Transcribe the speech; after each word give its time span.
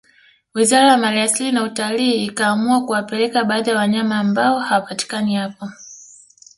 wizara 0.53 0.91
ya 0.91 0.97
mali 0.97 1.19
asili 1.21 1.51
na 1.51 1.63
utalii 1.63 2.25
ikaamua 2.25 2.85
kuwapeleka 2.85 3.43
baadhi 3.43 3.69
ya 3.69 3.77
wanyama 3.77 4.19
ambao 4.19 4.59
hawapatikani 4.59 5.35
hapo 5.35 5.69